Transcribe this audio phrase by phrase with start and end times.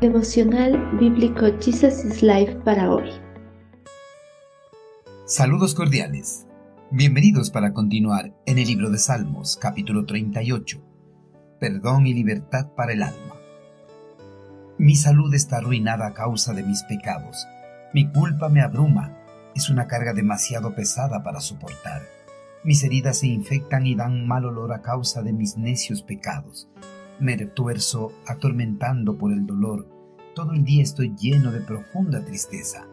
[0.00, 3.10] Devocional Bíblico Jesus is Life para hoy.
[5.26, 6.46] Saludos cordiales.
[6.90, 10.82] Bienvenidos para continuar en el libro de Salmos, capítulo 38.
[11.60, 13.36] Perdón y libertad para el alma.
[14.78, 17.46] Mi salud está arruinada a causa de mis pecados.
[17.92, 19.18] Mi culpa me abruma.
[19.54, 22.00] Es una carga demasiado pesada para soportar.
[22.64, 26.70] Mis heridas se infectan y dan mal olor a causa de mis necios pecados.
[27.20, 29.86] Me retuerzo atormentando por el dolor.
[30.34, 32.86] Todo el día estoy lleno de profunda tristeza.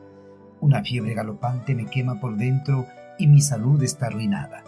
[0.60, 2.86] Una fiebre galopante me quema por dentro
[3.18, 4.66] y mi salud está arruinada.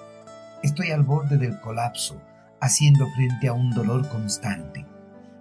[0.64, 2.22] Estoy al borde del colapso,
[2.62, 4.86] haciendo frente a un dolor constante.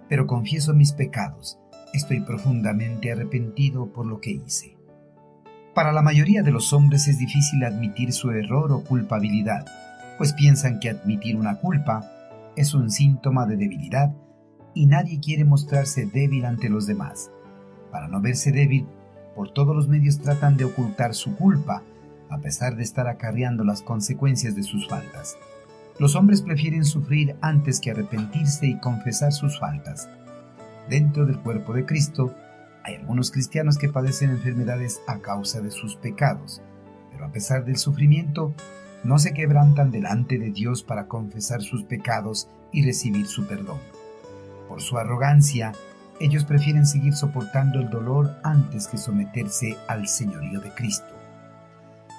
[0.09, 1.57] Pero confieso mis pecados.
[1.93, 4.75] Estoy profundamente arrepentido por lo que hice.
[5.73, 9.65] Para la mayoría de los hombres es difícil admitir su error o culpabilidad,
[10.17, 12.18] pues piensan que admitir una culpa
[12.59, 14.13] es un síntoma de debilidad
[14.73, 17.31] y nadie quiere mostrarse débil ante los demás.
[17.89, 18.85] Para no verse débil,
[19.33, 21.83] por todos los medios tratan de ocultar su culpa,
[22.29, 25.37] a pesar de estar acarreando las consecuencias de sus faltas.
[25.99, 30.09] Los hombres prefieren sufrir antes que arrepentirse y confesar sus faltas.
[30.89, 32.35] Dentro del cuerpo de Cristo,
[32.83, 36.61] hay algunos cristianos que padecen enfermedades a causa de sus pecados,
[37.09, 38.53] pero a pesar del sufrimiento,
[39.03, 43.79] no se quebrantan delante de Dios para confesar sus pecados y recibir su perdón.
[44.67, 45.71] Por su arrogancia,
[46.19, 51.15] ellos prefieren seguir soportando el dolor antes que someterse al señorío de Cristo.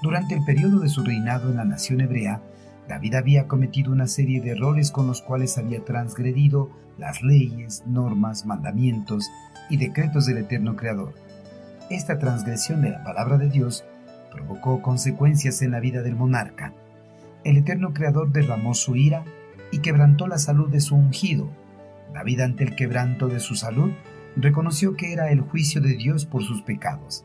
[0.02, 2.40] Durante el periodo de su reinado en la nación hebrea,
[2.88, 8.46] David había cometido una serie de errores con los cuales había transgredido las leyes, normas,
[8.46, 9.30] mandamientos
[9.68, 11.14] y decretos del eterno Creador.
[11.90, 13.84] Esta transgresión de la palabra de Dios
[14.30, 16.72] provocó consecuencias en la vida del monarca.
[17.44, 19.24] El eterno Creador derramó su ira
[19.72, 21.50] y quebrantó la salud de su ungido.
[22.12, 23.92] David ante el quebranto de su salud
[24.36, 27.24] reconoció que era el juicio de Dios por sus pecados.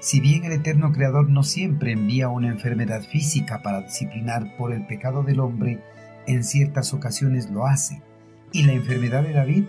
[0.00, 4.86] Si bien el eterno Creador no siempre envía una enfermedad física para disciplinar por el
[4.86, 5.80] pecado del hombre,
[6.26, 8.02] en ciertas ocasiones lo hace,
[8.52, 9.64] y la enfermedad de David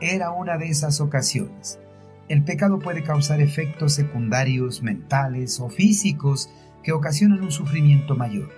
[0.00, 1.80] era una de esas ocasiones.
[2.26, 6.48] El pecado puede causar efectos secundarios mentales o físicos
[6.82, 8.48] que ocasionan un sufrimiento mayor.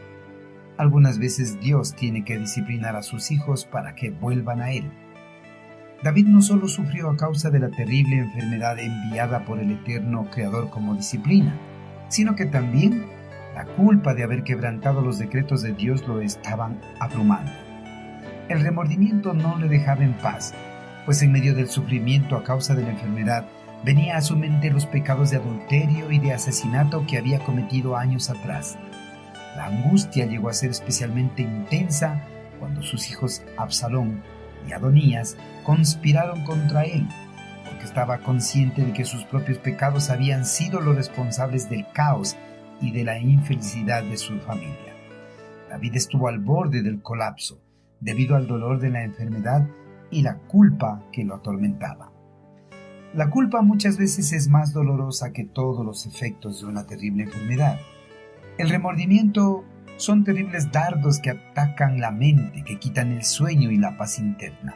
[0.78, 4.84] Algunas veces Dios tiene que disciplinar a sus hijos para que vuelvan a Él.
[6.04, 10.70] David no solo sufrió a causa de la terrible enfermedad enviada por el eterno Creador
[10.70, 11.58] como disciplina,
[12.08, 13.06] sino que también
[13.56, 17.50] la culpa de haber quebrantado los decretos de Dios lo estaban abrumando.
[18.48, 20.54] El remordimiento no le dejaba en paz
[21.06, 23.46] pues en medio del sufrimiento a causa de la enfermedad
[23.84, 28.28] venía a su mente los pecados de adulterio y de asesinato que había cometido años
[28.28, 28.76] atrás.
[29.56, 32.26] La angustia llegó a ser especialmente intensa
[32.58, 34.22] cuando sus hijos Absalón
[34.68, 37.06] y Adonías conspiraron contra él,
[37.64, 42.36] porque estaba consciente de que sus propios pecados habían sido los responsables del caos
[42.80, 44.94] y de la infelicidad de su familia.
[45.70, 47.60] David estuvo al borde del colapso
[48.00, 49.66] debido al dolor de la enfermedad
[50.10, 52.12] y la culpa que lo atormentaba.
[53.14, 57.78] La culpa muchas veces es más dolorosa que todos los efectos de una terrible enfermedad.
[58.58, 59.64] El remordimiento
[59.96, 64.74] son terribles dardos que atacan la mente, que quitan el sueño y la paz interna.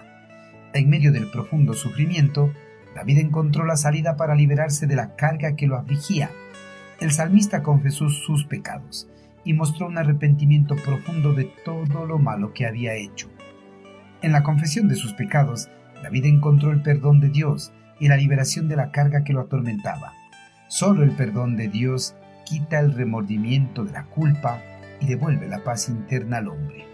[0.73, 2.53] En medio del profundo sufrimiento,
[2.95, 6.31] David encontró la salida para liberarse de la carga que lo afligía.
[7.01, 9.09] El salmista confesó sus pecados
[9.45, 13.29] y mostró un arrepentimiento profundo de todo lo malo que había hecho.
[14.23, 15.71] En la confesión de sus pecados,
[16.03, 20.13] David encontró el perdón de Dios y la liberación de la carga que lo atormentaba.
[20.69, 22.15] Solo el perdón de Dios
[22.45, 24.61] quita el remordimiento de la culpa
[25.01, 26.87] y devuelve la paz interna al hombre.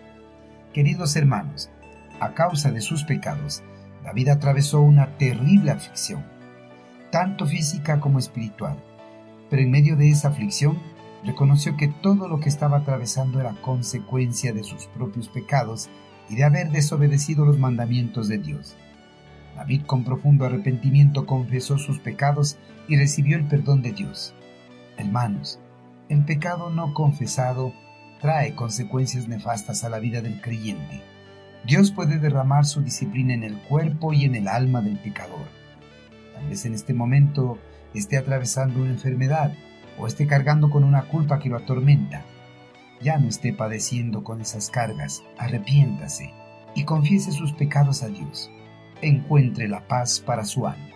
[0.72, 1.68] Queridos hermanos,
[2.20, 3.64] a causa de sus pecados,
[4.04, 6.24] David atravesó una terrible aflicción,
[7.10, 8.76] tanto física como espiritual,
[9.50, 10.78] pero en medio de esa aflicción
[11.24, 15.90] reconoció que todo lo que estaba atravesando era consecuencia de sus propios pecados
[16.28, 18.76] y de haber desobedecido los mandamientos de Dios.
[19.54, 22.58] David con profundo arrepentimiento confesó sus pecados
[22.88, 24.34] y recibió el perdón de Dios.
[24.96, 25.60] Hermanos,
[26.08, 27.72] el pecado no confesado
[28.20, 31.02] trae consecuencias nefastas a la vida del creyente.
[31.66, 35.46] Dios puede derramar su disciplina en el cuerpo y en el alma del pecador.
[36.34, 37.58] Tal vez en este momento
[37.94, 39.52] esté atravesando una enfermedad
[39.98, 42.24] o esté cargando con una culpa que lo atormenta
[43.00, 46.32] ya no esté padeciendo con esas cargas, arrepiéntase
[46.74, 48.50] y confiese sus pecados a Dios.
[49.02, 50.95] Encuentre la paz para su alma.